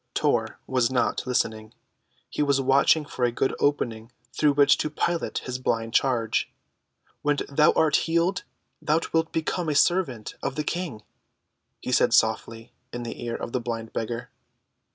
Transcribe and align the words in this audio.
Tor 0.15 0.57
was 0.65 0.89
not 0.89 1.27
listening, 1.27 1.75
he 2.27 2.41
was 2.41 2.59
watching 2.59 3.05
for 3.05 3.23
a 3.23 3.31
good 3.31 3.53
opening 3.59 4.11
through 4.33 4.53
which 4.53 4.79
to 4.79 4.89
pilot 4.89 5.37
his 5.45 5.59
blind 5.59 5.93
charge. 5.93 6.51
"When 7.21 7.37
thou 7.47 7.71
art 7.73 7.97
healed, 7.97 8.43
thou 8.81 8.99
wilt 9.13 9.31
become 9.31 9.69
a 9.69 9.75
servant 9.75 10.33
of 10.41 10.55
the 10.55 10.63
King," 10.63 11.03
he 11.81 11.91
said 11.91 12.15
softly 12.15 12.73
in 12.91 13.03
the 13.03 13.23
ear 13.23 13.35
of 13.35 13.51
the 13.51 13.61
blind 13.61 13.93
beggar. 13.93 14.31